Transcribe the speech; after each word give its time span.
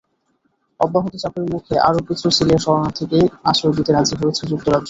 অব্যাহত 0.79 1.13
চাপের 1.15 1.45
মুখে 1.53 1.75
আরও 1.87 1.99
কিছু 2.07 2.25
সিরিয়ার 2.37 2.63
শরণার্থীকে 2.65 3.19
আশ্রয় 3.49 3.75
দিতে 3.77 3.91
রাজি 3.91 4.15
হয়েছে 4.21 4.43
যুক্তরাজ্য। 4.51 4.79